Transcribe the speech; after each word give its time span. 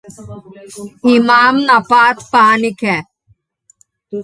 Imam 1.17 1.53
napad 1.67 2.15
panike. 2.31 2.95